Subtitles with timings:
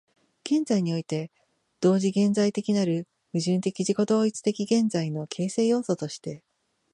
[0.43, 1.29] 現在において
[1.79, 6.43] 同時存在的なる矛盾的自己同一的現在の形成要素として、